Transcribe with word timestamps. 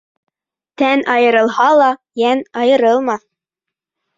Тән 0.81 1.03
айырылһа 1.17 1.67
ла, 1.81 1.91
йән 2.23 2.43
айырылмаҫ. 2.63 3.25